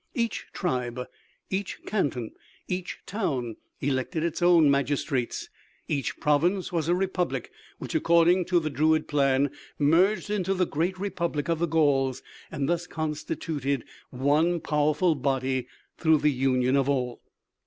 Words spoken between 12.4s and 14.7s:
and thus constituted one